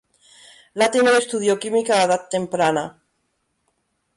Latimer 0.81 1.13
estudió 1.17 1.57
química 1.65 1.99
a 1.99 2.05
edad 2.07 2.25
temprana. 2.37 2.85